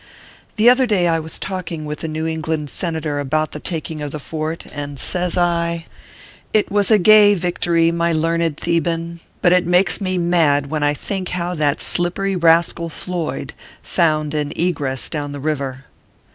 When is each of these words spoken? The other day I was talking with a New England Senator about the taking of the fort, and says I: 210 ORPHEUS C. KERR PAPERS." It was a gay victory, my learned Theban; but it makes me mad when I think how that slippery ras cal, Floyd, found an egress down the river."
The 0.55 0.67
other 0.67 0.87
day 0.87 1.07
I 1.07 1.19
was 1.19 1.37
talking 1.37 1.85
with 1.85 2.03
a 2.03 2.07
New 2.07 2.25
England 2.25 2.71
Senator 2.71 3.19
about 3.19 3.51
the 3.51 3.59
taking 3.59 4.01
of 4.01 4.09
the 4.09 4.17
fort, 4.19 4.65
and 4.73 4.97
says 4.97 5.37
I: 5.37 5.85
210 6.53 6.53
ORPHEUS 6.53 6.53
C. 6.53 6.53
KERR 6.53 6.53
PAPERS." 6.53 6.67
It 6.67 6.71
was 6.73 6.89
a 6.91 6.97
gay 7.03 7.35
victory, 7.35 7.91
my 7.91 8.11
learned 8.11 8.57
Theban; 8.57 9.19
but 9.43 9.53
it 9.53 9.67
makes 9.67 10.01
me 10.01 10.17
mad 10.17 10.71
when 10.71 10.81
I 10.81 10.95
think 10.95 11.29
how 11.29 11.53
that 11.53 11.79
slippery 11.79 12.35
ras 12.35 12.73
cal, 12.73 12.89
Floyd, 12.89 13.53
found 13.83 14.33
an 14.33 14.53
egress 14.55 15.07
down 15.07 15.33
the 15.33 15.39
river." 15.39 15.85